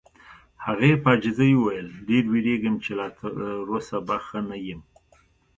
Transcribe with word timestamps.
هغې 0.65 0.91
په 1.03 1.07
عاجزۍ 1.13 1.51
وویل: 1.55 1.87
ډېر 2.07 2.23
وېریږم 2.31 2.75
چې 2.83 2.91
لا 2.99 3.07
تر 3.17 3.31
اوسه 3.71 3.97
به 4.07 4.17
ښه 4.25 4.39
نه 4.49 4.57
یم. 4.67 4.81